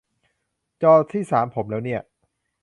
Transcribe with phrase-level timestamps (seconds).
[0.83, 2.01] จอที่สามผมแล้วเนี่ย